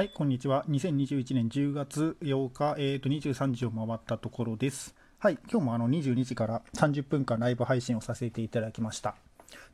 [0.00, 0.64] はい、こんにちは。
[0.70, 4.94] 2021年10月8日、えー、と23時を回ったところです。
[5.18, 9.14] はい、今日もあの22時から30分間ライブ配信をさせていただきました。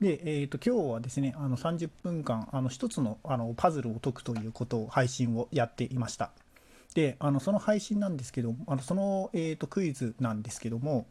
[0.01, 6.33] で、えー、と今日はですね、あの30分間、あの一つのあのパズルを解くということを配信をやっていました。
[6.97, 11.07] で、あのその配信なんですけど、あのその、えー、とクイズなんですけども、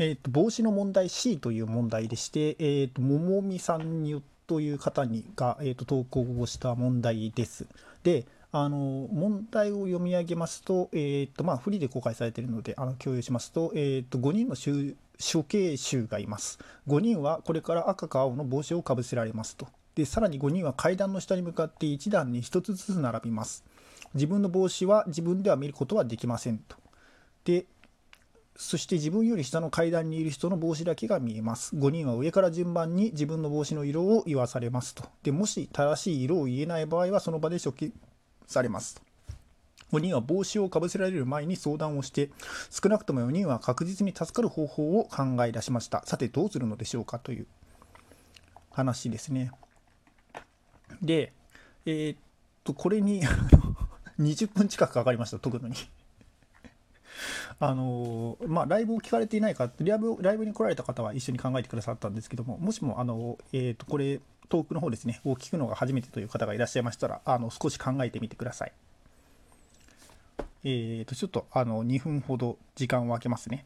[0.00, 7.66] えー、と帽子の問題 C という問題でして、えー、と桃美さんによってという方にが、えー、と投稿をした問題です。
[8.02, 16.58] であの問題を読み上げますと,、えーとまあ、フリーで公開されているのであの共有しますと,、えー、と5人の処処刑囚がいます。
[16.88, 19.68] 5人はこれから赤か青の帽子をかぶせられますと。
[19.94, 23.64] でさらに5人は階段の下に向かって1段に1つずつ並びます。
[24.14, 26.76] 自分の帽子は自分では見ることはできませんと。
[27.44, 27.66] で
[28.60, 31.76] そして自分より下の階段にいる人の帽子だけが見えます。
[31.76, 35.04] 5人は上から順番に自分の帽子の色を言わされますと。
[35.22, 37.92] でもし正しい色を言えない場合はその場で処刑
[38.48, 39.00] されます。
[39.92, 42.30] 5人は帽子をかぶせられる前に相談をして
[42.68, 46.02] 少なくとも4人は確実に助かる方法を考え出しました。
[46.04, 47.46] さてどうするのでしょうかという
[48.72, 49.52] 話ですね。
[51.00, 51.32] で、
[51.86, 52.18] えー、っ
[52.64, 53.22] とこれに
[54.18, 55.76] 20分近くかかりました解くのに。
[57.60, 68.72] あのまあ、ライブを聞かれていないかライブ、ライブに来られた方は一緒に考えてくださったんですけども、もしも、あのえー、とこれ、トークの方ですね、を聞くのが初めてという方がいらっしゃいましたら、あの少し考えてみてください。
[70.64, 73.64] えー、とちょっとあの2分ほど時間を空けますね。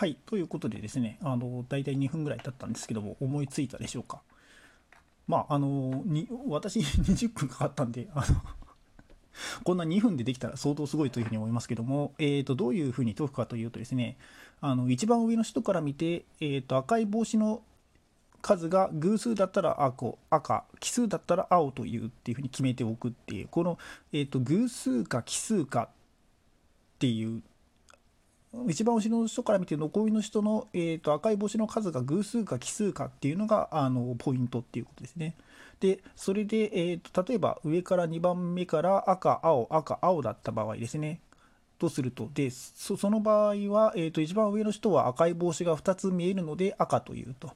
[0.00, 4.22] はい、ということでですね、あの大体2分ぐらい経ったんですけども、思いついたでしょうか。
[5.28, 8.40] まあ、あのに私、 20分かかったんで、あの
[9.62, 14.16] こんな2分でできたら相当すごいというふうに思いますけども、えー、とどういうふうに解くかというとですね、
[14.62, 17.62] あの一番上の人から見て、えー、と赤い帽子の
[18.40, 23.78] 数が偶数だったら赤、赤奇数だったら青というっていうふうに決めておくっていう、この、
[24.14, 27.42] えー、と偶数か奇数かっていう
[28.68, 35.36] 一番後ろの人から見て残りの人の、えー、と赤い星の数が偶数か奇数かっていうのがあのポイントっていうことですね。
[35.78, 41.20] でそれで、えー、と例えば上から2番目から赤青赤青だった場合ですね。
[41.78, 47.52] とするとでその場合は、えー、と一番上の人は赤い帽子が2つ見えるので赤というと。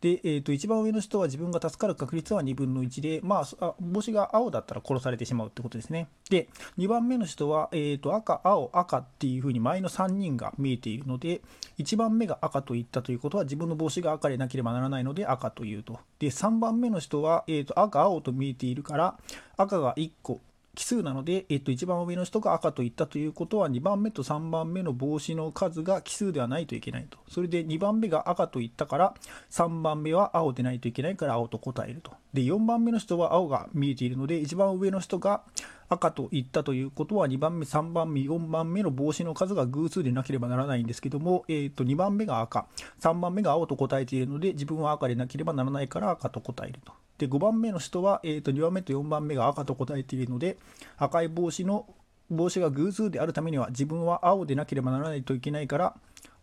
[0.00, 6.08] で、えー、と一番上の人は自分が助かる確率は2分の1で、まあ、帽子が青だったら殺されてしまうってことですね。
[6.30, 6.48] で、
[6.78, 11.40] 2番目の人は、えー、と赤、青、赤っていうふうに前の3人が見えているので、
[11.78, 15.98] 1番目が赤と言ったということは自分の帽子が赤でなければならないので赤というと。
[16.18, 19.18] で、3番目の人は、えー、と赤、青と見えているから、
[19.56, 20.40] 赤が1個、
[20.78, 27.18] 奇数なので、えっと、一番上の人が赤と言ったということは2番目と3番目の帽子の数が奇数ではないといけないと。
[27.28, 29.14] それで2番目が赤と言ったから
[29.50, 32.12] 3番目は青でないといけないから青と答えると。
[32.32, 35.42] で4番目の人は青が見えているので一番上の人が
[35.88, 42.68] 赤と言ったということは2番目3番目4番目の帽子の数が偶数でなければならないんですけども、えっと2番目が赤
[43.00, 46.92] 3番目が青と答えているので自分は赤でなければならないから赤と答えると。
[47.18, 50.56] で5番目の人は、えー、と2番目と4番目が赤と答えているので
[50.96, 51.86] 赤い帽子の
[52.30, 55.94] 帽子が偶数であるためには自分は青でなければならないといけないから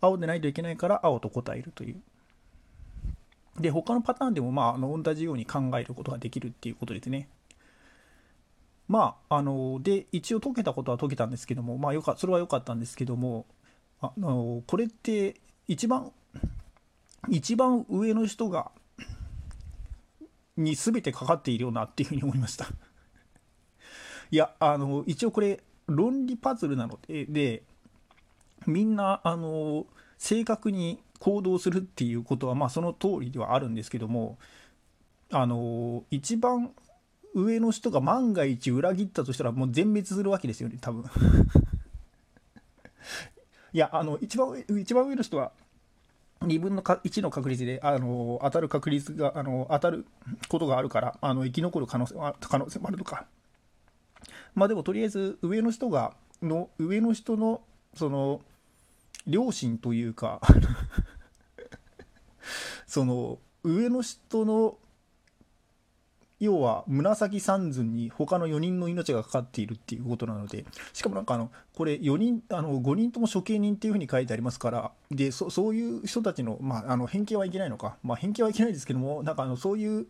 [0.02, 2.02] 青でないといけないから青と答えるという。
[3.60, 7.30] で他のパターンでも、まあ、あの同じように考えることができるっていうことですね。
[8.88, 13.46] まああので一応解けたことは解けたんですけども、まあ、よかそれは良かったんですけども
[14.02, 15.36] あのこれって
[15.68, 16.12] 一番
[17.30, 18.72] 一番上の人が
[20.58, 22.68] に全てかかっているよなっていうふうに思いました。
[24.32, 27.64] いやあの一応これ論理パズルなのでで
[28.66, 29.86] みんなあの
[30.18, 34.38] 正確に行動するっていうことはまあその通りではあるんですけども
[35.32, 36.72] あの一番
[37.34, 41.04] 上の人が万が一裏切ったとしたらもう全滅するわけですよね多分。
[43.74, 45.52] いやあの一番上一番上の人は
[46.42, 50.06] 2分の1の確率であの当たる確率があの当たる
[50.48, 53.26] ことがあるからあの生き残る可能性は可能性もあるとか。
[54.54, 57.62] まあでもとりあえず上の人がの上の人の
[57.94, 58.42] その
[59.28, 60.40] 両親というか
[62.88, 64.78] その上の人の
[66.40, 80.08] 要は紫三寸に他の4人の命がかかっているっていうことなのでしかもなんかあのこれ4人あの5人とも処刑人っていうふうに書いてありますからでそそういう人たちの,、まあ、あの偏見はいけないのか、まあ、偏見はいけないですけどもなんかあのそういう、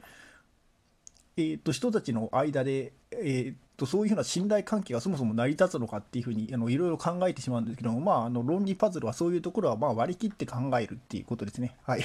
[1.38, 11.76] えー、と人たちの間で、えー、とそういうふうな信頼関係がそもそも成り立つのかっていうふうにいろいろ考えてしまうんですけども、まあ、あの論理パズルはそういうところはまあ割り切って考えるっていうことですね。
[11.84, 12.02] はい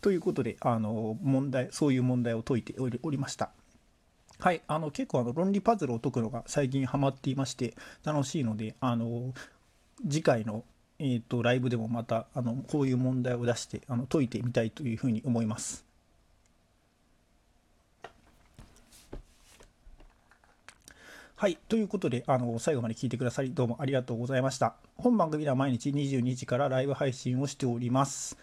[0.00, 3.50] ということで、あの問題そういう問題を解いておりました。
[4.38, 9.32] はい、あの結構あの論理パズルを解くのが最近ハマっていまして楽しいので、あの
[10.02, 10.64] 次回の、
[10.98, 15.86] えーと、ライブでもまたあのこういう問題を出してあの解いてみたいというふうに思います。
[21.38, 21.58] はい。
[21.68, 24.74] ということで、あの、最後まで聞いてくださり、どうもありがとうございました。
[24.96, 28.38] 本番組では毎日22時からライブ配信をしております。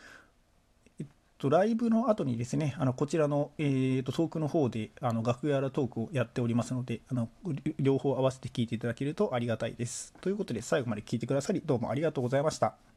[1.44, 7.28] とライブの後にですね、あのこちらの、えーと、トークの方であの楽屋らトークをやっておりますのであの、
[7.80, 10.14] 両方合わせて聞いていただけるとありがたいです。
[10.22, 12.93] ということで、最後まで聞いてくださり、どうもありがとうございました。